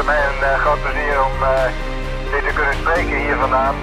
[0.00, 1.64] voor mij een uh, groot plezier om uh,
[2.32, 3.74] dit te kunnen spreken hier vandaan.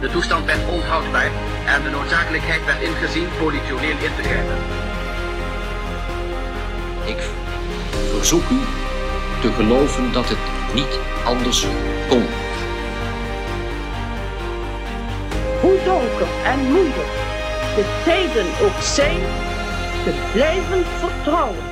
[0.00, 1.30] De toestand werd onhoudbaar
[1.66, 4.58] en de noodzakelijkheid werd ingezien politioneel in te grijpen.
[7.04, 7.20] Ik
[8.16, 8.60] verzoek u
[9.40, 10.44] te geloven dat het
[10.74, 11.66] niet anders
[12.08, 12.26] kon.
[15.60, 17.12] Hoe donker en moeilijk
[17.76, 19.20] de tijden ook zijn,
[20.04, 21.69] te blijven vertrouwen.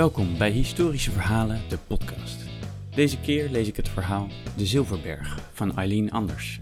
[0.00, 2.44] Welkom bij Historische Verhalen, de podcast.
[2.94, 6.60] Deze keer lees ik het verhaal De Zilverberg van Eileen Anders.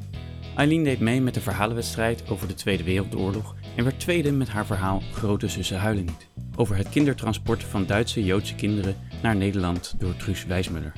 [0.57, 4.67] Eileen deed mee met de verhalenwedstrijd over de Tweede Wereldoorlog en werd tweede met haar
[4.67, 6.27] verhaal Grote Zussen Huilen Niet.
[6.57, 10.93] Over het kindertransport van Duitse Joodse kinderen naar Nederland door Truus Wijsmuller.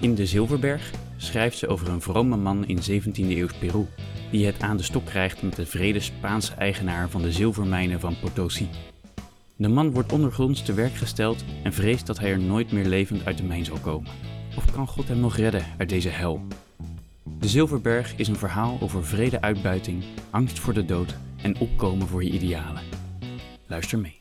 [0.00, 3.86] In De Zilverberg schrijft ze over een vrome man in 17e eeuws Peru,
[4.30, 8.16] die het aan de stok krijgt met de vrede Spaanse eigenaar van de zilvermijnen van
[8.20, 8.68] Potosi.
[9.62, 13.24] De man wordt ondergronds te werk gesteld en vreest dat hij er nooit meer levend
[13.24, 14.10] uit de mijn zal komen.
[14.56, 16.46] Of kan God hem nog redden uit deze hel?
[17.38, 22.24] De Zilverberg is een verhaal over vrede uitbuiting, angst voor de dood en opkomen voor
[22.24, 22.82] je idealen.
[23.66, 24.20] Luister mee.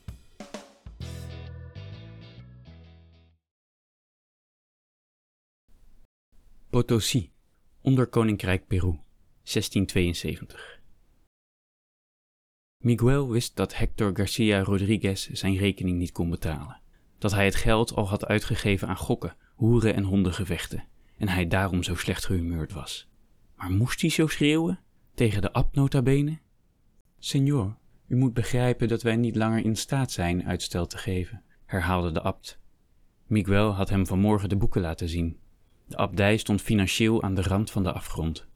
[6.69, 7.31] Potosi,
[7.81, 8.99] onder Koninkrijk Peru,
[9.43, 10.80] 1672.
[12.81, 16.79] Miguel wist dat Hector Garcia Rodriguez zijn rekening niet kon betalen.
[17.17, 20.83] Dat hij het geld al had uitgegeven aan gokken, hoeren en hondengevechten
[21.17, 23.09] en hij daarom zo slecht gehumeurd was.
[23.55, 24.79] Maar moest hij zo schreeuwen?
[25.13, 26.39] Tegen de abt nota bene?
[27.19, 32.11] Senor, u moet begrijpen dat wij niet langer in staat zijn uitstel te geven, herhaalde
[32.11, 32.59] de abt.
[33.27, 35.39] Miguel had hem vanmorgen de boeken laten zien.
[35.87, 38.47] De abdij stond financieel aan de rand van de afgrond.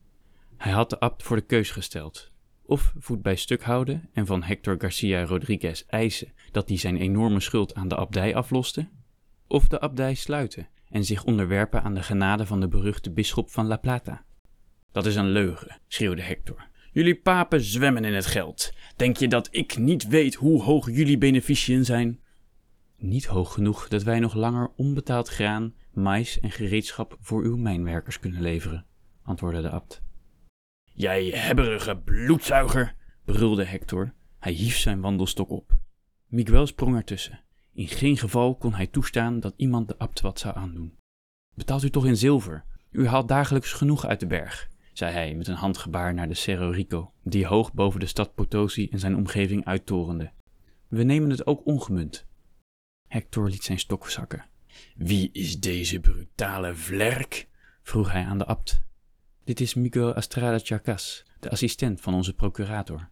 [0.57, 2.33] Hij had de abt voor de keus gesteld.
[2.67, 7.39] Of voet bij stuk houden en van Hector Garcia Rodriguez eisen dat hij zijn enorme
[7.39, 8.89] schuld aan de abdij afloste,
[9.47, 13.65] of de abdij sluiten en zich onderwerpen aan de genade van de beruchte bisschop van
[13.65, 14.25] La Plata.
[14.91, 16.67] Dat is een leugen, schreeuwde Hector.
[16.91, 18.73] Jullie papen zwemmen in het geld.
[18.95, 22.19] Denk je dat ik niet weet hoe hoog jullie beneficiën zijn?
[22.97, 28.19] Niet hoog genoeg dat wij nog langer onbetaald graan, mais en gereedschap voor uw mijnwerkers
[28.19, 28.85] kunnen leveren,
[29.23, 30.04] antwoordde de abt.
[30.97, 32.95] Jij hebberige bloedzuiger,
[33.25, 34.13] brulde Hector.
[34.39, 35.77] Hij hief zijn wandelstok op.
[36.27, 37.39] Miguel sprong ertussen.
[37.73, 40.97] In geen geval kon hij toestaan dat iemand de abt wat zou aandoen.
[41.53, 42.65] Betaalt u toch in zilver?
[42.91, 46.69] U haalt dagelijks genoeg uit de berg, zei hij met een handgebaar naar de Cerro
[46.69, 50.31] Rico, die hoog boven de stad Potosi en zijn omgeving uittorende.
[50.87, 52.25] We nemen het ook ongemunt.
[53.07, 54.45] Hector liet zijn stok zakken.
[54.95, 57.47] Wie is deze brutale vlerk?
[57.81, 58.83] vroeg hij aan de abt.
[59.45, 63.09] Dit is Miguel Astrada Chacas, de assistent van onze procurator.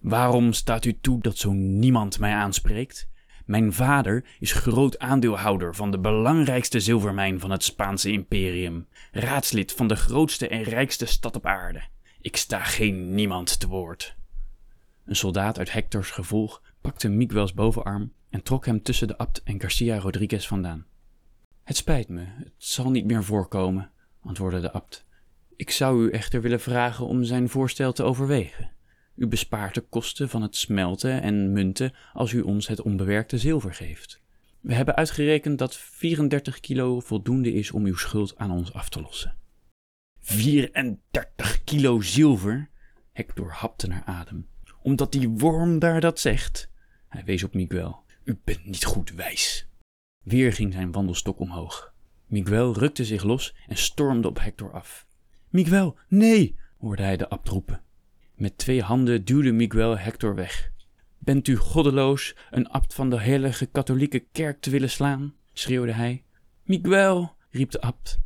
[0.00, 3.08] Waarom staat u toe dat zo niemand mij aanspreekt?
[3.44, 9.88] Mijn vader is groot aandeelhouder van de belangrijkste zilvermijn van het Spaanse imperium, raadslid van
[9.88, 11.82] de grootste en rijkste stad op aarde.
[12.20, 14.16] Ik sta geen niemand te woord.
[15.04, 19.60] Een soldaat uit Hectors gevolg pakte Miguel's bovenarm en trok hem tussen de abt en
[19.60, 20.86] Garcia Rodriguez vandaan.
[21.64, 23.90] Het spijt me, het zal niet meer voorkomen,
[24.20, 25.04] antwoordde de abt.
[25.56, 28.70] Ik zou u echter willen vragen om zijn voorstel te overwegen.
[29.16, 33.74] U bespaart de kosten van het smelten en munten als u ons het onbewerkte zilver
[33.74, 34.22] geeft.
[34.60, 39.00] We hebben uitgerekend dat 34 kilo voldoende is om uw schuld aan ons af te
[39.00, 39.36] lossen.
[40.20, 42.70] 34 kilo zilver?
[43.12, 44.48] Hector hapte naar adem.
[44.82, 46.70] Omdat die worm daar dat zegt?
[47.08, 48.04] Hij wees op Miguel.
[48.24, 49.68] U bent niet goed wijs.
[50.22, 51.94] Weer ging zijn wandelstok omhoog.
[52.26, 55.06] Miguel rukte zich los en stormde op Hector af.
[55.54, 57.82] Miguel, nee, hoorde hij de abt roepen.
[58.34, 60.70] Met twee handen duwde Miguel Hector weg.
[61.18, 65.34] Bent u goddeloos een abt van de heilige katholieke kerk te willen slaan?
[65.52, 66.24] schreeuwde hij.
[66.62, 68.20] Miguel, riep de abt.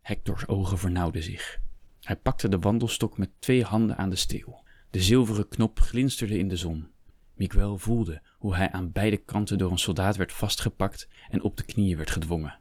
[0.00, 1.60] Hectors ogen vernauwden zich.
[2.00, 4.64] Hij pakte de wandelstok met twee handen aan de steel.
[4.90, 6.88] De zilveren knop glinsterde in de zon.
[7.34, 11.64] Miguel voelde hoe hij aan beide kanten door een soldaat werd vastgepakt en op de
[11.64, 12.58] knieën werd gedwongen.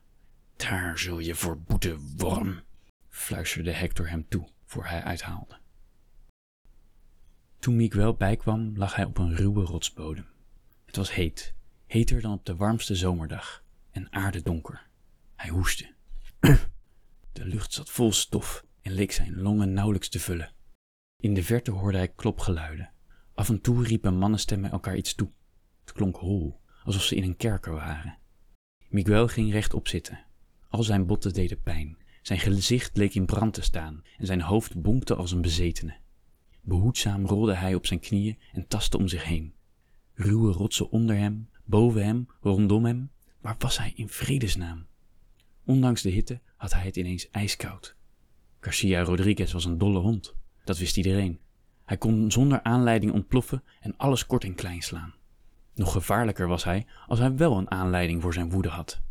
[0.56, 2.62] Daar zul je voor boeten, worm,
[3.10, 5.58] fluisterde Hector hem toe voor hij uithaalde.
[7.60, 10.26] Toen Miguel bijkwam, lag hij op een ruwe rotsbodem.
[10.86, 11.54] Het was heet,
[11.86, 14.88] heter dan op de warmste zomerdag, en aardedonker.
[15.36, 15.94] Hij hoestte.
[17.34, 20.54] De lucht zat vol stof en leek zijn longen nauwelijks te vullen.
[21.20, 22.92] In de verte hoorde hij klopgeluiden.
[23.34, 25.32] Af en toe riepen mannenstemmen elkaar iets toe.
[25.82, 28.18] Het klonk hol, alsof ze in een kerker waren.
[28.90, 30.26] Miguel ging rechtop zitten.
[30.70, 34.82] Al zijn botten deden pijn Zijn gezicht leek in brand te staan en zijn hoofd
[34.82, 35.98] bonkte als een bezetene.
[36.62, 39.54] Behoedzaam rolde hij op zijn knieën en tastte om zich heen.
[40.14, 43.12] Ruwe rotsen onder hem, boven hem, rondom hem.
[43.42, 44.86] Waar was hij in vredesnaam?
[45.66, 47.96] Ondanks de hitte had hij het ineens ijskoud.
[48.60, 51.40] Garcia Rodriguez was een dolle hond, dat wist iedereen.
[51.86, 55.14] Hij kon zonder aanleiding ontploffen en alles kort en klein slaan.
[55.74, 59.02] Nog gevaarlijker was hij als hij wel een aanleiding voor zijn woede had.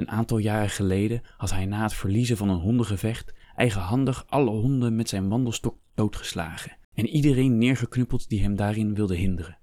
[0.00, 4.96] Een aantal jaren geleden had hij na het verliezen van een hondengevecht eigenhandig alle honden
[4.96, 9.58] met zijn wandelstok doodgeslagen en iedereen neergeknuppeld die hem daarin wilde hinderen.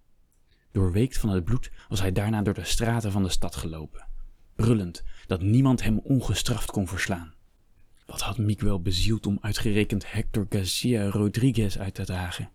[0.72, 4.08] Doorweekt van het bloed was hij daarna door de straten van de stad gelopen,
[4.56, 7.34] brullend dat niemand hem ongestraft kon verslaan.
[8.06, 12.50] Wat had Miguel bezield om uitgerekend Hector Garcia Rodriguez uit te dragen?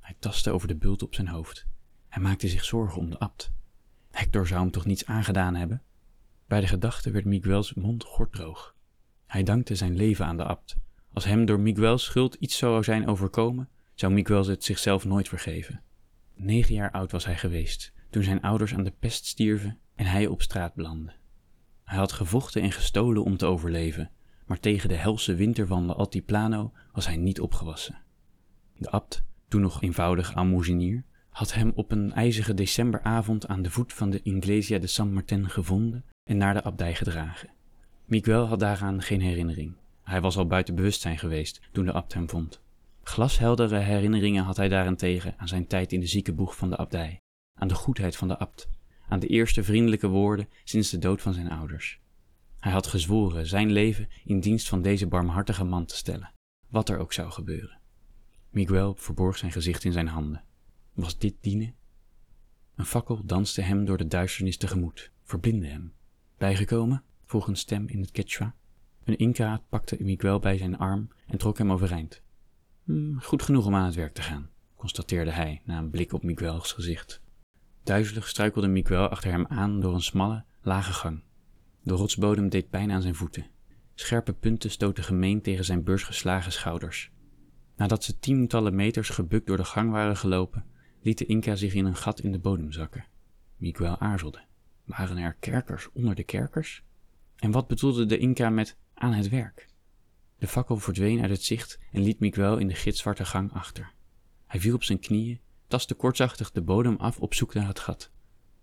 [0.00, 1.66] Hij tastte over de bult op zijn hoofd.
[2.08, 3.52] Hij maakte zich zorgen om de abt.
[4.10, 5.82] Hector zou hem toch niets aangedaan hebben?
[6.46, 8.74] Bij de gedachte werd Miguel's mond gorddroog.
[9.26, 10.76] Hij dankte zijn leven aan de abt.
[11.12, 15.82] Als hem door Miguel's schuld iets zou zijn overkomen, zou Miguel het zichzelf nooit vergeven.
[16.34, 20.26] Negen jaar oud was hij geweest toen zijn ouders aan de pest stierven en hij
[20.26, 21.12] op straat belandde.
[21.84, 24.10] Hij had gevochten en gestolen om te overleven,
[24.46, 27.98] maar tegen de helse winterwanden Altiplano was hij niet opgewassen.
[28.76, 33.92] De abt, toen nog eenvoudig almozenier, had hem op een ijzige decemberavond aan de voet
[33.92, 37.50] van de Iglesia de San Martin gevonden en naar de abdij gedragen.
[38.04, 39.76] Miguel had daaraan geen herinnering.
[40.02, 42.60] Hij was al buiten bewustzijn geweest toen de abt hem vond.
[43.02, 47.20] Glasheldere herinneringen had hij daarentegen aan zijn tijd in de ziekenboeg van de abdij,
[47.54, 48.68] aan de goedheid van de abt,
[49.08, 52.00] aan de eerste vriendelijke woorden sinds de dood van zijn ouders.
[52.58, 56.32] Hij had gezworen zijn leven in dienst van deze barmhartige man te stellen,
[56.68, 57.80] wat er ook zou gebeuren.
[58.50, 60.44] Miguel verborg zijn gezicht in zijn handen.
[60.92, 61.74] Was dit dienen?
[62.74, 65.95] Een fakkel danste hem door de duisternis tegemoet, verblindde hem.
[66.38, 67.02] Bijgekomen?
[67.24, 68.54] vroeg een stem in het Quechua.
[69.04, 72.22] Een Inca pakte Miguel bij zijn arm en trok hem overeind.
[72.84, 76.22] Hm, goed genoeg om aan het werk te gaan, constateerde hij na een blik op
[76.22, 77.20] Miguel's gezicht.
[77.82, 81.22] Duizelig struikelde Miguel achter hem aan door een smalle, lage gang.
[81.82, 83.46] De rotsbodem deed pijn aan zijn voeten.
[83.94, 87.10] Scherpe punten stoten gemeen tegen zijn beursgeslagen schouders.
[87.76, 90.64] Nadat ze tientallen meters gebukt door de gang waren gelopen,
[91.02, 93.04] liet de Inca zich in een gat in de bodem zakken.
[93.56, 94.44] Miguel aarzelde.
[94.86, 96.82] Waren er kerkers onder de kerkers?
[97.36, 99.68] En wat bedoelde de Inca met aan het werk?
[100.38, 103.92] De fakkel verdween uit het zicht en liet Miguel in de gitzwarte gang achter.
[104.46, 108.10] Hij viel op zijn knieën, tastte kortzachtig de bodem af op zoek naar het gat.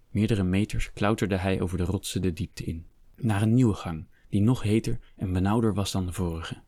[0.09, 4.41] Meerdere meters klauterde hij over de rotsen de diepte in, naar een nieuwe gang, die
[4.41, 6.61] nog heter en benauwder was dan de vorige.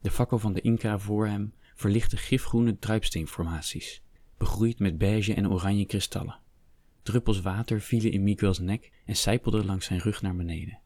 [0.00, 4.02] De fakkel van de Inca voor hem verlichtte gifgroene druipsteenformaties,
[4.36, 6.42] begroeid met beige en oranje kristallen.
[7.04, 10.78] Druppels water vielen in Miguel's nek en sijpelden langs zijn rug naar beneden.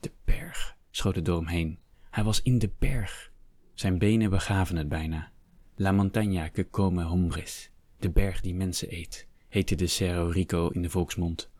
[0.00, 1.78] De berg, schoot het door heen.
[2.10, 3.32] Hij was in de berg.
[3.74, 5.30] Zijn benen begaven het bijna.
[5.76, 10.82] La montaña que come hombres, de berg die mensen eet, heette de Cerro Rico in
[10.82, 11.50] de volksmond.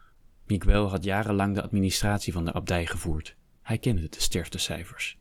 [0.46, 3.36] Miguel had jarenlang de administratie van de abdij gevoerd.
[3.62, 5.18] Hij kende de sterftecijfers.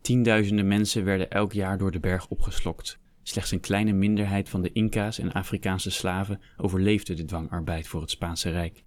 [0.00, 2.98] Tienduizenden mensen werden elk jaar door de berg opgeslokt.
[3.22, 8.10] Slechts een kleine minderheid van de Inca's en Afrikaanse slaven overleefde de dwangarbeid voor het
[8.10, 8.84] Spaanse Rijk.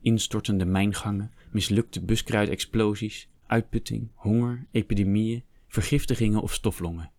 [0.00, 7.10] Instortende mijngangen, mislukte buskruidexplosies, uitputting, honger, epidemieën, vergiftigingen of stoflongen.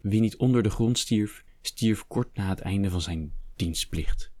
[0.00, 4.32] Wie niet onder de grond stierf, stierf kort na het einde van zijn dienstplicht.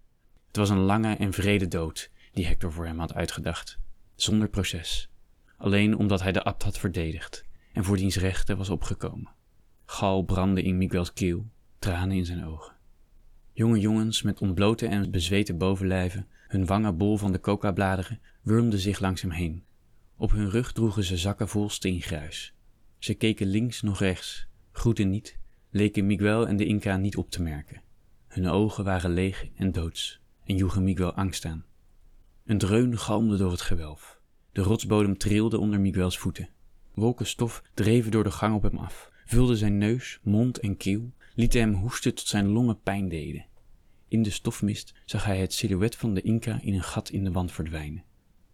[0.46, 3.78] Het was een lange en vrede dood die Hector voor hem had uitgedacht,
[4.14, 5.10] zonder proces,
[5.56, 9.34] alleen omdat hij de abt had verdedigd en voor diens rechten was opgekomen.
[9.84, 11.46] Gal brandde in Miguel's keel,
[11.80, 12.72] tranen in zijn ogen.
[13.52, 19.00] Jonge jongens met ontblote en bezweten bovenlijven, hun wangen bol van de coca-bladeren, wurmden zich
[19.00, 19.64] langs hem heen.
[20.16, 22.54] Op hun rug droegen ze zakken vol steengruis.
[22.98, 25.38] Ze keken links nog rechts, groetten niet,
[25.70, 27.82] leken Miguel en de Inca niet op te merken.
[28.26, 31.64] Hun ogen waren leeg en doods en joegen Miguel angst aan.
[32.44, 34.20] Een dreun galmde door het gewelf.
[34.52, 36.48] De rotsbodem trilde onder Miguel's voeten.
[36.94, 41.12] Wolken stof dreven door de gang op hem af, vulden zijn neus, mond en keel,
[41.34, 43.46] lieten hem hoesten tot zijn longen pijn deden.
[44.08, 47.32] In de stofmist zag hij het silhouet van de Inca in een gat in de
[47.32, 48.04] wand verdwijnen.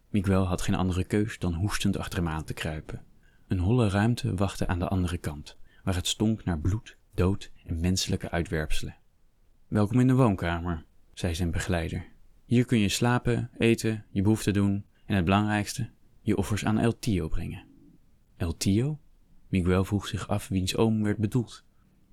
[0.09, 3.03] Miguel had geen andere keus dan hoestend achter hem aan te kruipen.
[3.47, 7.79] Een holle ruimte wachtte aan de andere kant, waar het stonk naar bloed, dood en
[7.79, 8.97] menselijke uitwerpselen.
[9.67, 12.05] Welkom in de woonkamer, zei zijn begeleider.
[12.45, 15.89] Hier kun je slapen, eten, je behoeften doen en het belangrijkste,
[16.21, 17.65] je offers aan El Tio brengen.
[18.37, 18.99] El Tio?
[19.47, 21.65] Miguel vroeg zich af wiens oom werd bedoeld.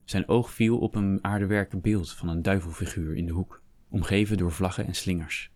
[0.05, 4.53] Zijn oog viel op een aardewerken beeld van een duivelfiguur in de hoek, omgeven door
[4.53, 5.51] vlaggen en slingers.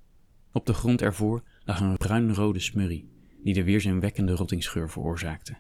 [0.53, 3.11] Op de grond ervoor lag een bruinrode smurrie,
[3.43, 5.57] die de weerzinwekkende rottingsgeur veroorzaakte.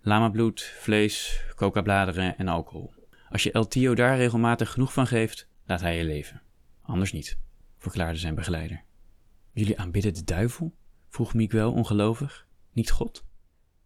[0.00, 2.94] Lamabloed, vlees, coca-bladeren en alcohol.
[3.28, 6.42] Als je El Tio daar regelmatig genoeg van geeft, laat hij je leven.
[6.82, 7.38] Anders niet,
[7.78, 8.84] verklaarde zijn begeleider.
[9.52, 10.76] Jullie aanbidden de duivel?
[11.08, 12.46] vroeg Miguel ongelovig.
[12.72, 13.24] Niet God?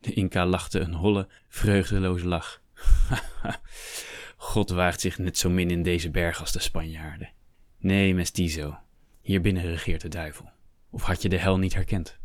[0.00, 2.62] De Inca lachte een holle, vreugdeloze lach.
[4.42, 7.32] God waagt zich net zo min in deze berg als de Spanjaarden.
[7.78, 8.78] Nee, mestizo,
[9.20, 10.50] hier binnen regeert de duivel.
[10.90, 12.18] Of had je de hel niet herkend?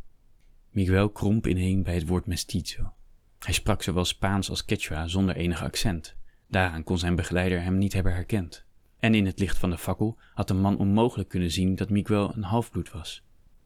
[0.69, 2.93] Miguel kromp ineen bij het woord mestizo.
[3.39, 6.15] Hij sprak zowel Spaans als Quechua zonder enig accent.
[6.47, 8.65] Daaraan kon zijn begeleider hem niet hebben herkend.
[8.99, 12.35] En in het licht van de fakkel had de man onmogelijk kunnen zien dat Miguel
[12.35, 13.23] een halfbloed was.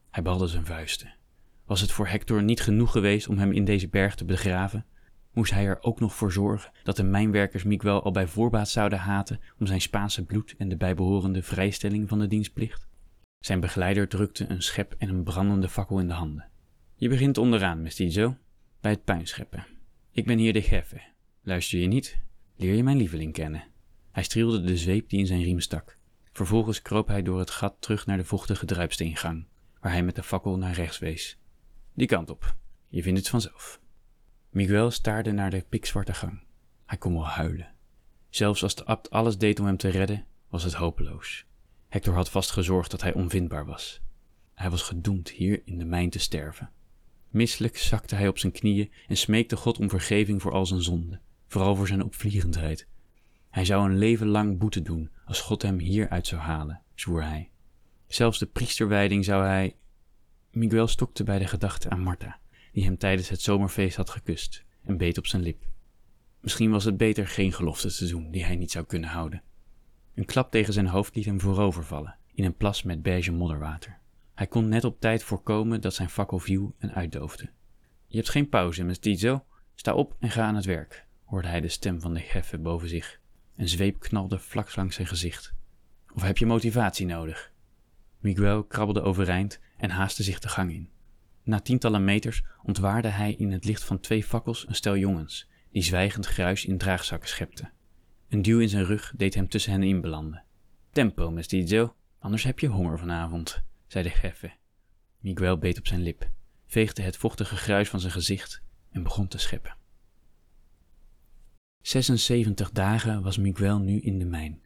[0.10, 1.14] Hij balde zijn vuisten.
[1.66, 4.86] Was het voor Hector niet genoeg geweest om hem in deze berg te begraven?
[5.40, 9.00] Moest hij er ook nog voor zorgen dat de mijnwerkers Miguel al bij voorbaat zouden
[9.00, 12.88] haten om zijn Spaanse bloed en de bijbehorende vrijstelling van de dienstplicht?
[13.40, 16.50] Zijn begeleider drukte een schep en een brandende fakkel in de handen.
[16.96, 18.38] Je begint onderaan, mestizo,
[18.82, 19.66] bij het puinscheppen.
[20.12, 21.02] Ik ben hier de gefe.
[21.42, 22.20] Luister je niet,
[22.56, 23.64] leer je mijn lieveling kennen.
[24.12, 25.98] Hij streelde de zweep die in zijn riem stak.
[26.32, 29.46] Vervolgens kroop hij door het gat terug naar de vochtige druipsteengang,
[29.80, 31.40] waar hij met de fakkel naar rechts wees.
[31.94, 32.56] Die kant op.
[32.88, 33.80] Je vindt het vanzelf.
[34.50, 36.44] Miguel staarde naar de pikzwarte gang.
[36.86, 37.74] Hij kon wel huilen.
[38.30, 41.46] Zelfs als de abt alles deed om hem te redden, was het hopeloos.
[41.88, 44.02] Hector had vast gezorgd dat hij onvindbaar was.
[44.54, 46.70] Hij was gedoemd hier in de mijn te sterven.
[47.30, 51.22] Misselijk zakte hij op zijn knieën en smeekte God om vergeving voor al zijn zonden,
[51.48, 52.88] vooral voor zijn opvliegendheid.
[53.50, 57.50] Hij zou een leven lang boete doen als God hem hieruit zou halen, zwoer hij.
[58.08, 59.76] Zelfs de priesterwijding zou hij.
[60.52, 62.40] Miguel stokte bij de gedachte aan Martha,
[62.72, 65.68] die hem tijdens het zomerfeest had gekust, en beet op zijn lip.
[66.42, 69.44] Misschien was het beter geen gelofte te doen die hij niet zou kunnen houden.
[70.16, 74.00] Een klap tegen zijn hoofd liet hem voorovervallen, in een plas met beige modderwater.
[74.36, 77.50] Hij kon net op tijd voorkomen dat zijn fakkel viel en uitdoofde.
[78.08, 79.46] Je hebt geen pauze, mestizo.
[79.76, 82.90] Sta op en ga aan het werk, hoorde hij de stem van de heffe boven
[82.90, 83.20] zich.
[83.56, 85.54] Een zweep knalde vlak langs zijn gezicht.
[86.14, 87.52] Of heb je motivatie nodig?
[88.20, 90.90] Miguel krabbelde overeind en haastte zich de gang in.
[91.50, 95.82] Na tientallen meters ontwaarde hij in het licht van twee fakkels een stel jongens, die
[95.84, 97.72] zwijgend gruis in draagzakken schepten.
[98.28, 100.44] Een duw in zijn rug deed hem tussen hen in belanden.
[100.92, 104.52] Tempo, mestizo, anders heb je honger vanavond zei de geffe.
[105.20, 106.30] Miguel beet op zijn lip,
[106.66, 109.76] veegde het vochtige gruis van zijn gezicht en begon te scheppen.
[111.82, 114.62] 76 dagen was Miguel nu in de mijn.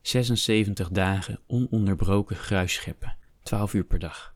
[0.00, 4.35] 76 dagen ononderbroken gruis scheppen, 12 uur per dag.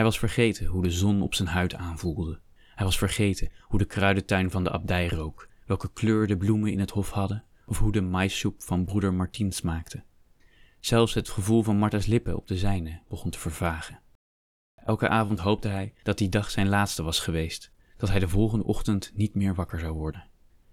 [0.00, 2.40] Hij was vergeten hoe de zon op zijn huid aanvoelde.
[2.74, 6.78] Hij was vergeten hoe de kruidentuin van de abdij rook, welke kleur de bloemen in
[6.78, 10.04] het hof hadden, of hoe de maissoep van broeder Martin smaakte.
[10.78, 14.00] Zelfs het gevoel van Martha's lippen op de zijne begon te vervagen.
[14.74, 18.64] Elke avond hoopte hij dat die dag zijn laatste was geweest, dat hij de volgende
[18.64, 20.28] ochtend niet meer wakker zou worden.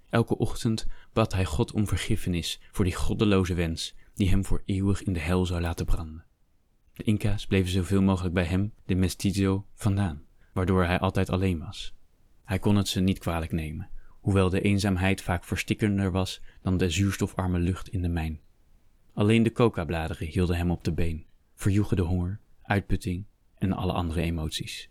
[0.10, 5.04] Elke ochtend bad hij God om vergiffenis voor die goddeloze wens die hem voor eeuwig
[5.04, 6.27] in de hel zou laten branden.
[6.98, 10.24] De Inca's bleven zoveel mogelijk bij hem, de mestizo, vandaan,
[10.54, 11.96] waardoor hij altijd alleen was.
[12.44, 13.90] Hij kon het ze niet kwalijk nemen,
[14.20, 18.40] hoewel de eenzaamheid vaak verstikkender was dan de zuurstofarme lucht in de mijn.
[19.14, 21.26] Alleen de coca-bladeren hielden hem op de been,
[21.56, 23.26] verjoegen de honger, uitputting
[23.58, 24.90] en alle andere emoties.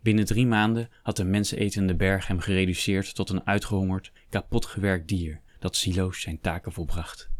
[0.00, 5.76] Binnen drie maanden had de mensenetende berg hem gereduceerd tot een uitgehongerd, kapotgewerkt dier dat
[5.76, 7.30] siloos zijn taken volbracht.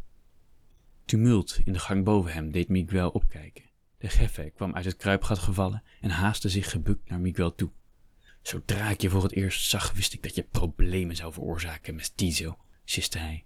[1.05, 3.65] Tumult in de gang boven hem deed Miguel opkijken.
[3.99, 7.71] De geffe kwam uit het kruipgat gevallen en haastte zich gebukt naar Miguel toe.
[8.43, 12.59] Zodra ik je voor het eerst zag, wist ik dat je problemen zou veroorzaken, mestizo,
[12.85, 13.45] siste hij.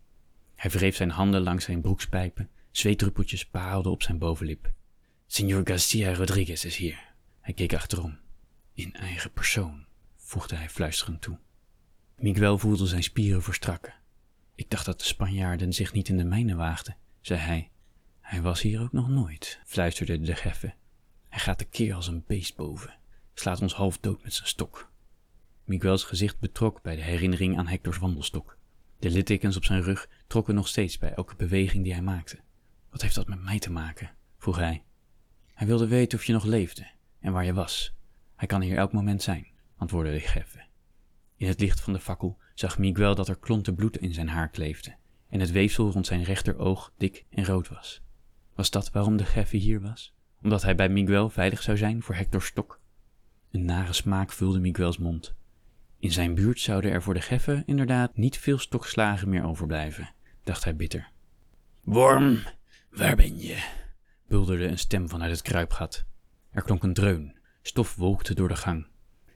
[0.54, 4.72] Hij wreef zijn handen langs zijn broekspijpen Zweetdruppeltjes parelden op zijn bovenlip.
[5.26, 7.14] Signor Garcia Rodriguez is hier.
[7.40, 8.18] Hij keek achterom.
[8.74, 11.38] In eigen persoon, voegde hij fluisterend toe.
[12.16, 13.94] Miguel voelde zijn spieren verstrakken.
[14.54, 17.70] Ik dacht dat de Spanjaarden zich niet in de mijnen waagden, zei hij.
[18.30, 20.74] Hij was hier ook nog nooit, fluisterde de geffe.
[21.28, 22.98] Hij gaat de keer als een beest boven,
[23.34, 24.90] slaat ons half dood met zijn stok.
[25.64, 28.58] Miguels gezicht betrok bij de herinnering aan Hectors wandelstok.
[28.98, 32.38] De littekens op zijn rug trokken nog steeds bij elke beweging die hij maakte.
[32.90, 34.10] Wat heeft dat met mij te maken?
[34.38, 34.84] vroeg hij.
[35.54, 37.94] Hij wilde weten of je nog leefde en waar je was.
[38.36, 39.46] Hij kan hier elk moment zijn,
[39.76, 40.64] antwoordde de geffe.
[41.36, 44.48] In het licht van de fakkel zag Miguel dat er klonten bloed in zijn haar
[44.48, 44.96] kleefden
[45.28, 48.02] en het weefsel rond zijn rechteroog dik en rood was.
[48.60, 50.14] Was dat waarom de geffe hier was?
[50.42, 52.80] Omdat hij bij Miguel veilig zou zijn voor Hector's stok?
[53.50, 55.34] Een nare smaak vulde Miguels mond.
[55.98, 60.10] In zijn buurt zouden er voor de geffe inderdaad niet veel stokslagen meer overblijven,
[60.44, 61.10] dacht hij bitter.
[61.84, 62.38] Worm,
[62.90, 63.64] Waar ben je?
[64.28, 66.04] bulderde een stem vanuit het kruipgat.
[66.50, 68.86] Er klonk een dreun, stof wolkte door de gang.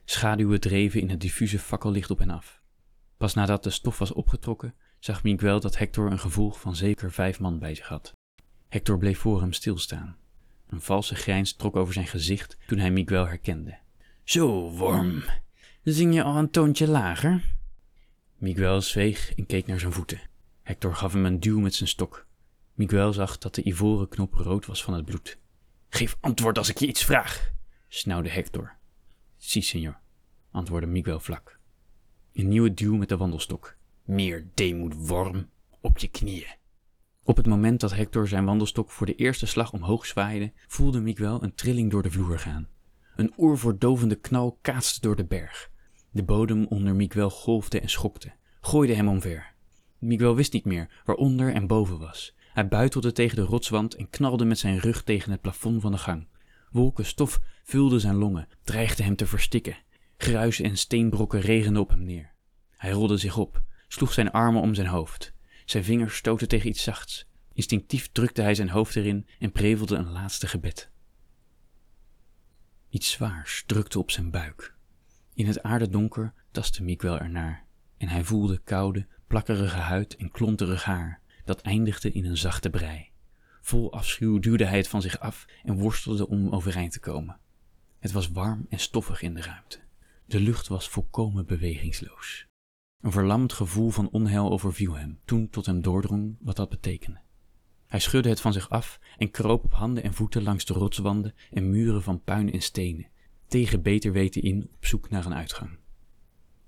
[0.03, 2.61] Schaduwen dreven in het diffuse fakkellicht op en af.
[3.17, 7.39] Pas nadat de stof was opgetrokken, zag Miguel dat Hector een gevolg van zeker vijf
[7.39, 8.13] man bij zich had.
[8.75, 10.17] Hector bleef voor hem stilstaan.
[10.67, 13.77] Een valse grijns trok over zijn gezicht toen hij Miguel herkende.
[14.23, 15.23] Zo, worm,
[15.83, 17.55] zing je al een toontje lager?
[18.37, 20.21] Miguel zweeg en keek naar zijn voeten.
[20.61, 22.27] Hector gaf hem een duw met zijn stok.
[22.73, 25.37] Miguel zag dat de ivoren knop rood was van het bloed.
[25.89, 27.51] Geef antwoord als ik je iets vraag,
[27.87, 28.75] snauwde Hector.
[29.37, 29.99] Si, senor,
[30.51, 31.59] antwoordde Miguel vlak.
[32.33, 33.77] Een nieuwe duw met de wandelstok.
[34.03, 35.49] Meer deemoed, worm,
[35.81, 36.63] op je knieën.
[37.27, 41.43] Op het moment dat Hector zijn wandelstok voor de eerste slag omhoog zwaaide, voelde Miguel
[41.43, 42.67] een trilling door de vloer gaan.
[43.15, 45.69] Een oorverdovende knal kaatste door de berg.
[46.11, 49.53] De bodem onder Miguel golfde en schokte, gooide hem omver.
[49.99, 52.35] Miguel wist niet meer waar onder en boven was.
[52.53, 55.97] Hij buitelde tegen de rotswand en knalde met zijn rug tegen het plafond van de
[55.97, 56.27] gang.
[56.71, 59.77] Wolken stof vulden zijn longen, dreigden hem te verstikken.
[60.17, 62.33] Gruis en steenbrokken regenden op hem neer.
[62.69, 65.34] Hij rolde zich op, sloeg zijn armen om zijn hoofd.
[65.65, 67.25] Zijn vingers stoten tegen iets zachts.
[67.53, 70.89] Instinctief drukte hij zijn hoofd erin en prevelde een laatste gebed.
[72.89, 74.75] Iets zwaars drukte op zijn buik.
[75.33, 77.65] In het aardedonker tastte Miguel ernaar
[77.97, 83.09] en hij voelde koude, plakkerige huid en klonterig haar dat eindigde in een zachte brei.
[83.61, 87.39] Vol afschuw duwde hij het van zich af en worstelde om overeind te komen.
[87.99, 89.79] Het was warm en stoffig in de ruimte.
[90.25, 92.47] De lucht was volkomen bewegingsloos.
[93.01, 97.21] Een verlamd gevoel van onheil overviel hem, toen tot hem doordrong wat dat betekende.
[97.87, 101.33] Hij schudde het van zich af en kroop op handen en voeten langs de rotswanden
[101.51, 103.07] en muren van puin en stenen,
[103.47, 105.77] tegen beter weten in op zoek naar een uitgang.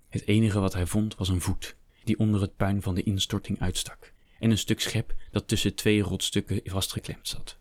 [0.10, 3.60] Het enige wat hij vond was een voet, die onder het puin van de instorting
[3.60, 7.60] uitstak, en een stuk schep dat tussen twee rotstukken vastgeklemd zat.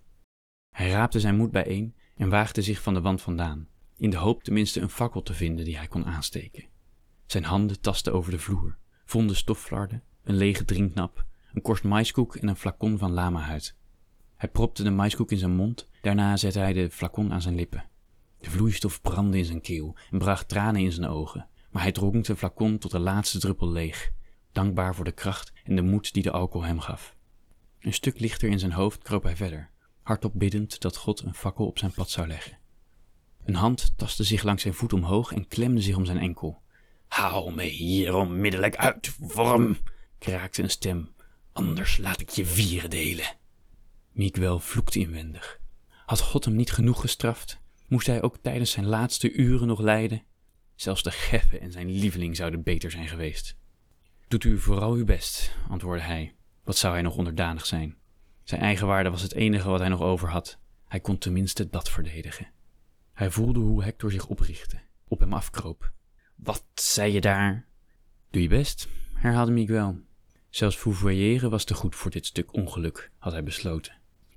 [0.71, 4.43] Hij raapte zijn moed bijeen en waagde zich van de wand vandaan, in de hoop
[4.43, 6.65] tenminste een fakkel te vinden die hij kon aansteken.
[7.27, 12.49] Zijn handen tasten over de vloer, vonden stoflarden, een lege drinknap, een korst maiskoek en
[12.49, 13.77] een flacon van lamahuid.
[14.37, 17.85] Hij propte de maiskoek in zijn mond, daarna zette hij de flacon aan zijn lippen.
[18.41, 22.25] De vloeistof brandde in zijn keel en bracht tranen in zijn ogen, maar hij dronk
[22.25, 24.11] de flacon tot de laatste druppel leeg,
[24.53, 27.17] dankbaar voor de kracht en de moed die de alcohol hem gaf.
[27.81, 29.71] Een stuk lichter in zijn hoofd kroop hij verder,
[30.03, 32.59] hardop biddend dat God een fakkel op zijn pad zou leggen.
[33.45, 36.63] Een hand tastte zich langs zijn voet omhoog en klemde zich om zijn enkel.
[37.17, 39.77] Haal me hier onmiddellijk uit, worm,
[40.19, 41.15] kraakte een stem,
[41.53, 43.37] anders laat ik je vieren delen.
[44.13, 45.61] Miguel vloekte inwendig.
[46.07, 47.61] Had God hem niet genoeg gestraft?
[47.89, 50.23] Moest hij ook tijdens zijn laatste uren nog lijden?
[50.75, 53.57] Zelfs de geffen en zijn lieveling zouden beter zijn geweest.
[54.29, 56.35] Doet u vooral uw best, antwoordde hij.
[56.65, 57.97] Wat zou hij nog onderdanig zijn?
[58.43, 60.59] Zijn eigenwaarde was het enige wat hij nog over had.
[60.89, 62.51] Hij kon tenminste dat verdedigen.
[63.13, 65.95] Hij voelde hoe Hector zich oprichtte, op hem afkroop.
[66.37, 67.67] Wat zei je daar?
[68.31, 69.99] Doe je best, herhaalde Miguel.
[70.51, 73.93] Zelfs Fouvoyeren was te goed voor dit stuk ongeluk, had hij besloten.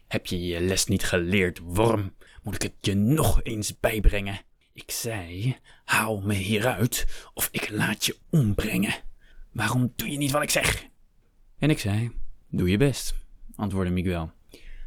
[0.08, 2.14] Heb je je les niet geleerd, worm?
[2.44, 4.42] Moet ik het je nog eens bijbrengen?
[4.74, 8.94] Ik zei, haal me hieruit, of ik laat je ombrengen.
[9.52, 10.88] Waarom doe je niet wat ik zeg?
[11.58, 12.12] En ik zei,
[12.50, 13.16] doe je best,
[13.56, 14.32] antwoordde Miguel.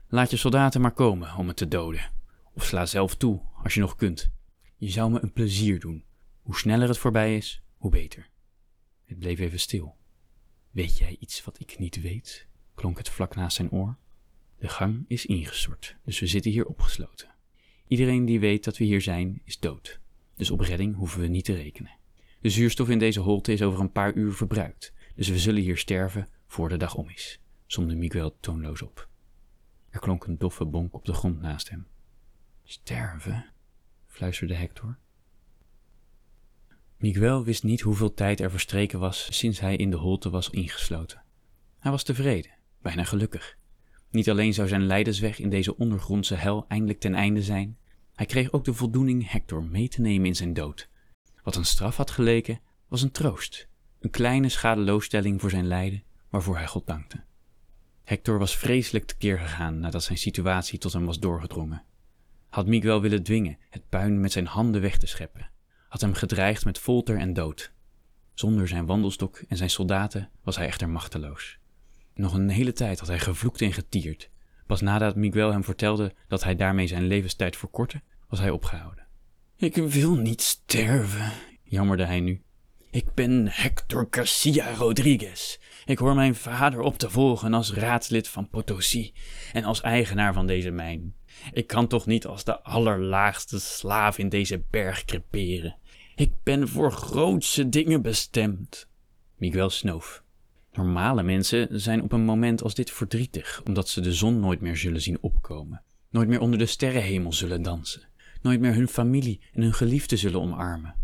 [0.09, 2.11] Laat je soldaten maar komen om me te doden.
[2.55, 4.31] Of sla zelf toe, als je nog kunt.
[4.77, 6.05] Je zou me een plezier doen.
[6.43, 8.31] Hoe sneller het voorbij is, hoe beter.
[9.05, 9.97] Het bleef even stil.
[10.71, 12.47] Weet jij iets wat ik niet weet?
[12.75, 13.97] klonk het vlak naast zijn oor.
[14.59, 17.35] De gang is ingestort, dus we zitten hier opgesloten.
[17.87, 20.01] Iedereen die weet dat we hier zijn, is dood.
[20.37, 21.97] Dus op redding hoeven we niet te rekenen.
[22.41, 25.79] De zuurstof in deze holte is over een paar uur verbruikt, dus we zullen hier
[25.79, 29.09] sterven voor de dag om is, somde Miguel toonloos op.
[29.91, 31.87] Er klonk een doffe bonk op de grond naast hem.
[32.63, 33.53] Sterven?
[34.07, 34.99] fluisterde Hector.
[37.03, 41.23] Miguel wist niet hoeveel tijd er verstreken was sinds hij in de holte was ingesloten.
[41.79, 42.51] Hij was tevreden,
[42.83, 43.57] bijna gelukkig.
[44.11, 47.79] Niet alleen zou zijn lijdensweg in deze ondergrondse hel eindelijk ten einde zijn,
[48.15, 50.89] hij kreeg ook de voldoening Hector mee te nemen in zijn dood.
[51.43, 53.69] Wat een straf had geleken, was een troost,
[54.01, 57.25] een kleine schadeloosstelling voor zijn lijden, waarvoor hij God dankte.
[58.05, 61.85] Hector was vreselijk tekeer gegaan nadat zijn situatie tot hem was doorgedrongen.
[62.49, 65.52] Had Miguel willen dwingen het puin met zijn handen weg te scheppen,
[65.93, 67.73] had hem gedreigd met folter en dood.
[68.35, 71.59] Zonder zijn wandelstok en zijn soldaten was hij echter machteloos.
[72.15, 74.31] Nog een hele tijd had hij gevloekt en getierd.
[74.67, 79.07] Pas nadat Miguel hem vertelde dat hij daarmee zijn levenstijd verkortte, was hij opgehouden.
[79.57, 82.43] Ik wil niet sterven, jammerde hij nu.
[82.91, 85.59] Ik ben Hector Garcia Rodriguez.
[85.85, 89.13] Ik hoor mijn vader op te volgen als raadslid van Potosi
[89.53, 91.15] en als eigenaar van deze mijn.
[91.53, 95.77] Ik kan toch niet als de allerlaagste slaaf in deze berg creperen.
[96.15, 98.89] Ik ben voor grootse dingen bestemd.
[99.37, 100.23] Miguel snoof.
[100.73, 104.77] Normale mensen zijn op een moment als dit verdrietig, omdat ze de zon nooit meer
[104.77, 108.09] zullen zien opkomen, nooit meer onder de sterrenhemel zullen dansen,
[108.43, 110.95] nooit meer hun familie en hun geliefden zullen omarmen.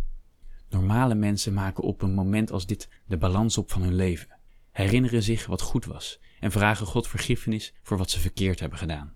[0.69, 4.39] Normale mensen maken op een moment als dit de balans op van hun leven,
[4.71, 9.15] herinneren zich wat goed was en vragen God vergiffenis voor wat ze verkeerd hebben gedaan.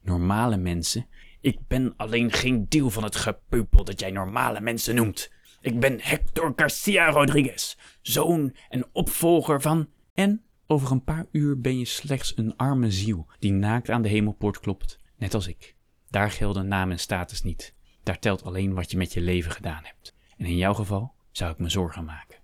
[0.00, 1.06] Normale mensen.
[1.44, 5.30] Ik ben alleen geen deel van het gepeupel dat jij normale mensen noemt.
[5.60, 9.88] Ik ben Hector Garcia Rodriguez, zoon en opvolger van.
[10.14, 14.08] En over een paar uur ben je slechts een arme ziel die naakt aan de
[14.08, 15.74] hemelpoort klopt, net als ik.
[16.10, 17.74] Daar gelden naam en status niet.
[18.02, 20.14] Daar telt alleen wat je met je leven gedaan hebt.
[20.36, 22.38] En in jouw geval zou ik me zorgen maken.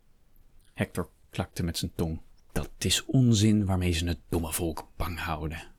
[0.75, 2.21] Hector klakte met zijn tong.
[2.53, 5.70] Dat is onzin waarmee ze het domme volk bang houden.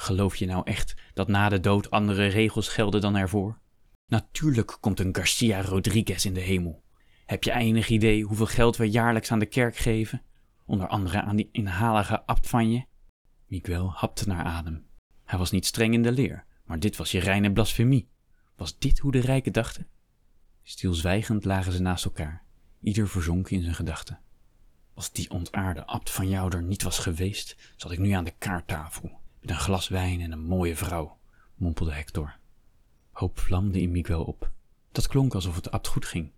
[0.00, 3.58] Geloof je nou echt dat na de dood andere regels gelden dan ervoor?
[4.06, 6.82] Natuurlijk komt een Garcia Rodriguez in de hemel.
[7.26, 10.22] Heb je enig idee hoeveel geld we jaarlijks aan de kerk geven?
[10.66, 12.84] Onder andere aan die inhalige abt van je?
[13.46, 14.86] Miguel hapte naar adem.
[15.24, 18.10] Hij was niet streng in de leer, maar dit was je reine blasfemie.
[18.56, 19.86] Was dit hoe de rijken dachten?
[20.62, 22.44] Stilzwijgend lagen ze naast elkaar,
[22.80, 24.20] ieder verzonken in zijn gedachten.
[24.94, 28.34] Als die ontaarde abt van jou er niet was geweest, zat ik nu aan de
[28.38, 31.18] kaarttafel, met een glas wijn en een mooie vrouw,
[31.54, 32.38] mompelde Hector.
[33.10, 34.50] Hoop vlamde in Miguel op.
[34.92, 36.30] Dat klonk alsof het abt goed ging.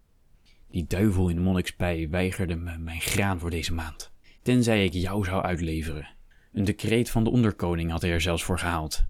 [0.70, 4.12] Die duivel in de monnikspij weigerde me mijn graan voor deze maand,
[4.42, 6.08] tenzij ik jou zou uitleveren.
[6.52, 9.04] Een decreet van de onderkoning had hij er zelfs voor gehaald.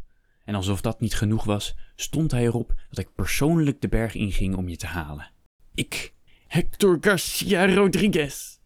[0.45, 4.57] En alsof dat niet genoeg was, stond hij erop dat ik persoonlijk de berg inging
[4.57, 5.31] om je te halen.
[5.75, 6.15] Ik,
[6.47, 8.59] Hector Garcia Rodriguez.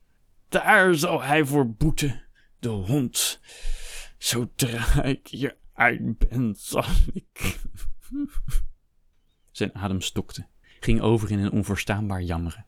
[0.49, 2.23] Daar zal hij voor boeten,
[2.59, 3.41] de hond.
[4.19, 7.61] Zodra ik hier uit ben, zal ik.
[9.51, 10.47] Zijn adem stokte,
[10.81, 12.67] ging over in een onverstaanbaar jammeren.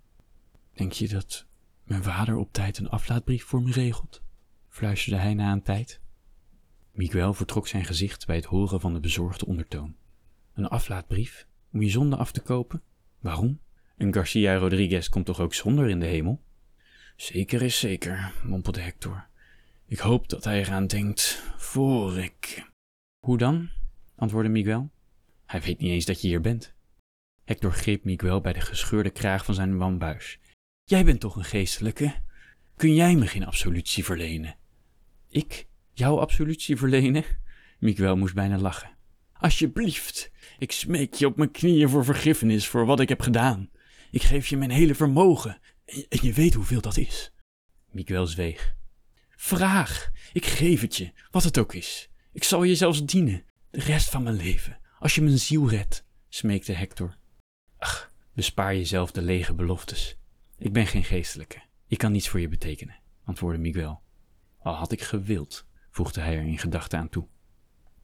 [0.73, 1.47] Denk je dat
[1.85, 4.23] mijn vader op tijd een aflaatbrief voor me regelt?
[4.69, 6.01] fluisterde hij na een tijd.
[6.93, 9.97] Miguel vertrok zijn gezicht bij het horen van de bezorgde ondertoon.
[10.55, 11.47] Een aflaatbrief?
[11.73, 12.83] Om je zonde af te kopen?
[13.21, 13.61] Waarom?
[13.97, 16.43] Een Garcia Rodriguez komt toch ook zonder in de hemel?
[17.17, 19.29] Zeker is zeker, mompelde Hector.
[19.91, 22.71] Ik hoop dat hij eraan denkt voor ik.
[23.19, 23.69] Hoe dan?
[24.17, 24.91] antwoordde Miguel.
[25.47, 26.75] Hij weet niet eens dat je hier bent.
[27.45, 30.39] Hector greep Miguel bij de gescheurde kraag van zijn wambuis.
[30.85, 32.15] Jij bent toch een geestelijke?
[32.77, 34.57] Kun jij me geen absolutie verlenen?
[35.29, 35.67] Ik?
[35.93, 37.25] Jouw absolutie verlenen?
[37.79, 38.97] Miguel moest bijna lachen.
[39.33, 43.71] Alsjeblieft, ik smeek je op mijn knieën voor vergiffenis voor wat ik heb gedaan.
[44.11, 47.33] Ik geef je mijn hele vermogen en je weet hoeveel dat is.
[47.91, 48.77] Miguel zweeg.
[49.41, 52.11] Vraag, ik geef het je, wat het ook is.
[52.33, 56.05] Ik zal je zelfs dienen, de rest van mijn leven, als je mijn ziel redt,
[56.29, 57.17] smeekte Hector.
[57.77, 60.19] Ach, bespaar jezelf de lege beloftes.
[60.57, 61.63] Ik ben geen geestelijke.
[61.87, 64.03] Ik kan niets voor je betekenen, antwoordde Miguel.
[64.59, 67.29] Al had ik gewild, voegde hij er in gedachten aan toe.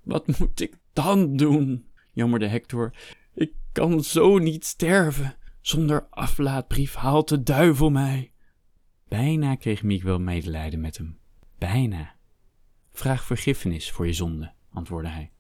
[0.03, 1.89] Wat moet ik dan doen?
[2.13, 2.97] jammerde Hector.
[3.35, 5.37] Ik kan zo niet sterven.
[5.61, 8.33] Zonder aflaatbrief haalt de duivel mij.
[9.09, 11.23] Bijna kreeg Miguel medelijden met hem.
[11.73, 12.15] Bijna.
[12.93, 15.33] Vraag vergiffenis voor je zonde, antwoordde hij.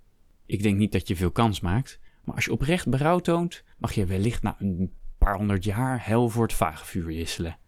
[0.46, 3.92] Ik denk niet dat je veel kans maakt, maar als je oprecht berouw toont, mag
[3.92, 7.58] je wellicht na een paar honderd jaar hel voor het vagevuur wisselen.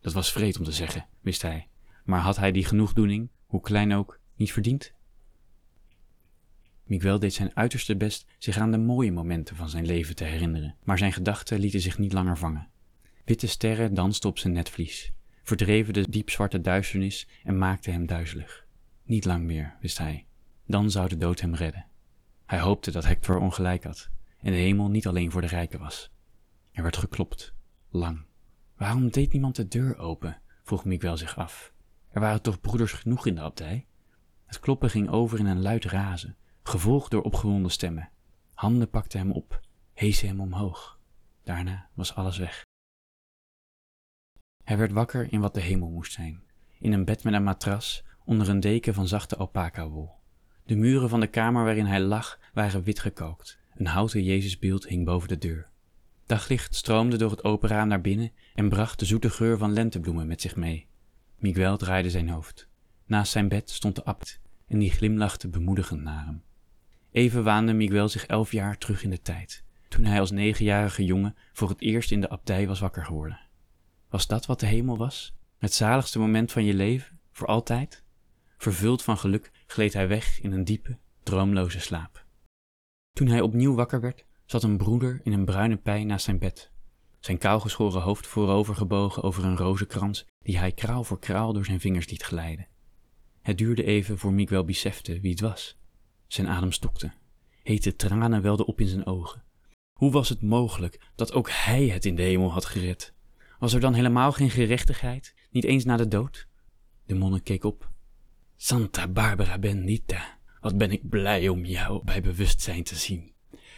[0.00, 1.68] Dat was vreed om te zeggen, wist hij,
[2.04, 4.94] maar had hij die genoegdoening, hoe klein ook, niet verdiend?
[6.84, 10.76] Miguel deed zijn uiterste best zich aan de mooie momenten van zijn leven te herinneren,
[10.84, 12.68] maar zijn gedachten lieten zich niet langer vangen.
[13.24, 15.12] Witte sterren dansten op zijn netvlies,
[15.44, 18.66] verdreven de diepzwarte duisternis en maakten hem duizelig.
[19.02, 20.26] Niet lang meer, wist hij.
[20.66, 21.86] Dan zou de dood hem redden.
[22.46, 26.12] Hij hoopte dat Hector ongelijk had en de hemel niet alleen voor de rijken was.
[26.72, 27.54] Er werd geklopt,
[27.90, 28.24] lang.
[28.76, 30.40] Waarom deed niemand de deur open?
[30.62, 31.72] vroeg Miguel zich af.
[32.10, 33.86] Er waren toch broeders genoeg in de abdij?
[34.46, 38.10] Het kloppen ging over in een luid razen, gevolgd door opgewonden stemmen.
[38.54, 39.60] Handen pakten hem op,
[39.92, 40.98] hezen hem omhoog.
[41.42, 42.63] Daarna was alles weg.
[44.64, 46.42] Hij werd wakker in wat de hemel moest zijn,
[46.78, 50.10] in een bed met een matras onder een deken van zachte alpaca-wol.
[50.64, 53.58] De muren van de kamer waarin hij lag waren wit gekookt.
[53.74, 55.68] Een houten Jezusbeeld hing boven de deur.
[56.26, 60.26] Daglicht stroomde door het open raam naar binnen en bracht de zoete geur van lentebloemen
[60.26, 60.86] met zich mee.
[61.38, 62.68] Miguel draaide zijn hoofd.
[63.06, 66.42] Naast zijn bed stond de abt en die glimlachte bemoedigend naar hem.
[67.10, 71.36] Even waande Miguel zich elf jaar terug in de tijd, toen hij als negenjarige jongen
[71.52, 73.40] voor het eerst in de abdij was wakker geworden.
[74.14, 75.34] Was dat wat de hemel was?
[75.58, 78.04] Het zaligste moment van je leven, voor altijd?
[78.58, 82.26] Vervuld van geluk gleed hij weg in een diepe, droomloze slaap.
[83.12, 86.70] Toen hij opnieuw wakker werd, zat een broeder in een bruine pij naast zijn bed.
[87.20, 91.80] zijn kaalgeschoren hoofd voorover gebogen over een rozenkrans die hij kraal voor kraal door zijn
[91.80, 92.66] vingers liet glijden.
[93.42, 95.78] Het duurde even voor Miguel besefte wie het was.
[96.26, 97.12] Zijn adem stokte.
[97.62, 99.42] Hete tranen welden op in zijn ogen.
[99.92, 103.13] Hoe was het mogelijk dat ook hij het in de hemel had gered?
[103.64, 106.48] Was er dan helemaal geen gerechtigheid, niet eens na de dood?
[107.06, 107.90] De monnik keek op.
[108.56, 113.32] Santa Barbara Bendita, wat ben ik blij om jou bij bewustzijn te zien.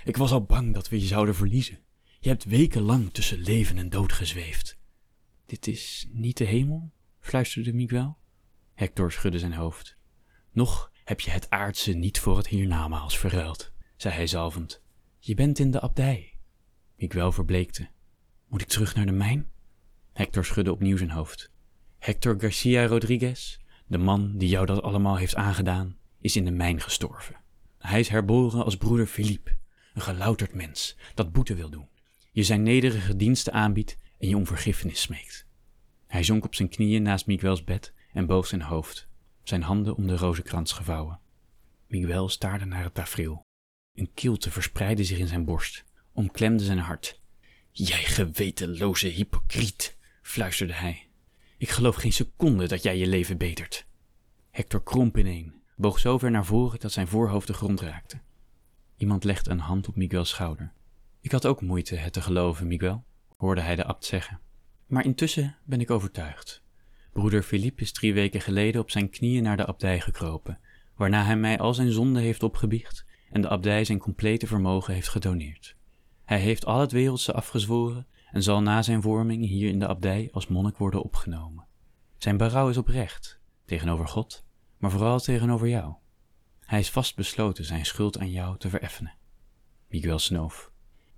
[0.05, 1.79] Ik was al bang dat we je zouden verliezen.
[2.21, 4.79] Je hebt wekenlang tussen leven en dood gezweefd.
[5.45, 6.93] Dit is niet de hemel?
[7.21, 8.19] fluisterde Miguel.
[8.75, 9.97] Hector schudde zijn hoofd.
[10.53, 14.83] Nog heb je het aardse niet voor het hiernamaals verruild, zei hij zalvend.
[15.19, 16.39] Je bent in de abdij.
[16.97, 17.89] Miguel verbleekte.
[18.49, 19.55] Moet ik terug naar de mijn?
[20.17, 21.51] Hector schudde opnieuw zijn hoofd.
[21.99, 26.81] Hector Garcia Rodriguez, de man die jou dat allemaal heeft aangedaan, is in de mijn
[26.81, 27.37] gestorven.
[27.79, 29.57] Hij is herboren als broeder Philippe,
[29.95, 31.89] een gelouterd mens dat boete wil doen,
[32.33, 35.47] je zijn nederige diensten aanbiedt en je om vergiffenis smeekt.
[36.07, 39.09] Hij zonk op zijn knieën naast Miguel's bed en boog zijn hoofd,
[39.43, 41.21] zijn handen om de rozenkrans gevouwen.
[41.89, 43.47] Miguel staarde naar het tafereel.
[43.95, 47.21] Een kilte verspreidde zich in zijn borst, omklemde zijn hart.
[47.71, 51.07] Jij gewetenloze hypocriet, fluisterde hij.
[51.57, 53.87] Ik geloof geen seconde dat jij je leven betert.
[54.51, 58.21] Hector kromp ineen, boog zo ver naar voren dat zijn voorhoofd de grond raakte.
[58.97, 60.73] Iemand legde een hand op Miguel's schouder.
[61.21, 63.05] Ik had ook moeite het te geloven, Miguel,
[63.37, 64.41] hoorde hij de abt zeggen.
[64.87, 66.63] Maar intussen ben ik overtuigd.
[67.13, 70.61] Broeder Philippe is drie weken geleden op zijn knieën naar de abdij gekropen,
[70.97, 75.09] waarna hij mij al zijn zonden heeft opgebiecht en de abdij zijn complete vermogen heeft
[75.09, 75.77] gedoneerd.
[76.25, 80.29] Hij heeft al het wereldse afgezworen en zal na zijn vorming hier in de abdij
[80.33, 81.67] als monnik worden opgenomen.
[82.19, 84.45] Zijn berouw is oprecht, tegenover God,
[84.79, 85.95] maar vooral tegenover jou.
[86.61, 89.15] Hij is vastbesloten zijn schuld aan jou te vereffenen.
[89.89, 90.71] Miguel snoof.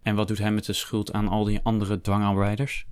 [0.03, 2.87] En wat doet hij met de schuld aan al die andere dwangarbeiders?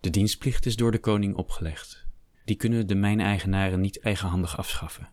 [0.00, 2.06] De dienstplicht is door de koning opgelegd.
[2.44, 5.08] Die kunnen de mijneigenaren niet eigenhandig afschaffen.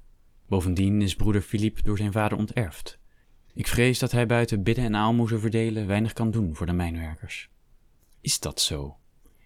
[0.48, 3.00] Bovendien is broeder Philippe door zijn vader onterfd.
[3.54, 7.50] Ik vrees dat hij buiten bidden en aalmoezen verdelen weinig kan doen voor de mijnwerkers.
[8.26, 8.98] Is dat zo?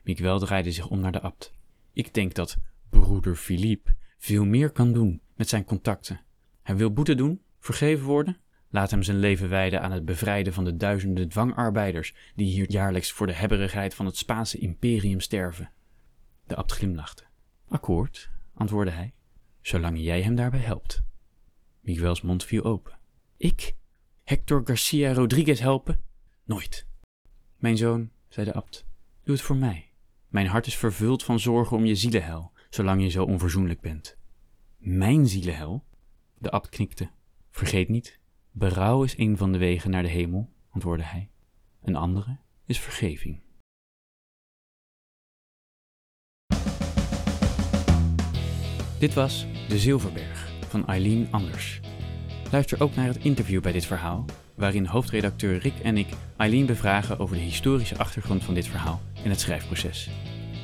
[0.03, 1.53] Miguel draaide zich om naar de abt.
[1.93, 2.57] Ik denk dat
[2.89, 6.21] broeder Philippe veel meer kan doen met zijn contacten.
[6.63, 8.37] Hij wil boete doen, vergeven worden.
[8.69, 13.11] Laat hem zijn leven wijden aan het bevrijden van de duizenden dwangarbeiders die hier jaarlijks
[13.11, 15.71] voor de hebberigheid van het Spaanse imperium sterven.
[16.47, 17.23] De abt glimlachte.
[17.67, 19.13] Akkoord, antwoordde hij,
[19.61, 21.03] zolang jij hem daarbij helpt.
[21.81, 22.99] Miguel's mond viel open.
[23.37, 23.75] Ik?
[24.23, 26.01] Hector Garcia Rodriguez helpen?
[26.43, 26.87] Nooit.
[27.57, 28.85] Mijn zoon, zei de abt,
[29.23, 29.91] doe het voor mij.
[30.27, 34.17] Mijn hart is vervuld van zorgen om je zielenhel, zolang je zo onverzoenlijk bent.
[34.77, 35.83] Mijn zielenhel?
[36.37, 37.09] De abt knikte.
[37.49, 38.19] Vergeet niet,
[38.51, 41.29] berouw is een van de wegen naar de hemel, antwoordde hij.
[41.81, 43.41] Een andere is vergeving.
[48.99, 51.79] Dit was De Zilverberg van Eileen Anders.
[52.51, 54.25] Luister ook naar het interview bij dit verhaal,
[54.59, 59.29] waarin hoofdredacteur Rick en ik Eileen bevragen over de historische achtergrond van dit verhaal en
[59.29, 60.09] het schrijfproces.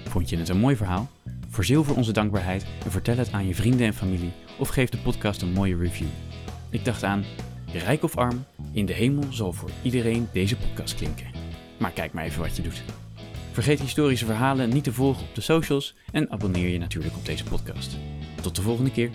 [0.08, 1.10] Vond je het een mooi verhaal?
[1.50, 5.42] Verzilver onze dankbaarheid en vertel het aan je vrienden en familie of geef de podcast
[5.42, 6.08] een mooie review.
[6.70, 7.24] Ik dacht aan,
[7.74, 11.32] rijk of arm, in de hemel zal voor iedereen deze podcast klinken.
[11.78, 12.84] Maar kijk maar even wat je doet.
[13.52, 17.44] Vergeet historische verhalen niet te volgen op de socials en abonneer je natuurlijk op deze
[17.44, 17.98] podcast.
[18.42, 19.10] Tot de volgende keer.